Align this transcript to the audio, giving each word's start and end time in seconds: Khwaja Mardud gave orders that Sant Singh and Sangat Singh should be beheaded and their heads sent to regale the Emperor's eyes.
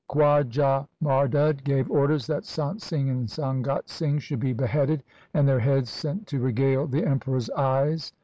Khwaja 0.09 0.87
Mardud 0.99 1.63
gave 1.63 1.91
orders 1.91 2.25
that 2.25 2.43
Sant 2.43 2.81
Singh 2.81 3.07
and 3.07 3.27
Sangat 3.29 3.87
Singh 3.87 4.17
should 4.17 4.39
be 4.39 4.51
beheaded 4.51 5.03
and 5.31 5.47
their 5.47 5.59
heads 5.59 5.91
sent 5.91 6.25
to 6.25 6.39
regale 6.39 6.87
the 6.87 7.05
Emperor's 7.05 7.51
eyes. 7.51 8.11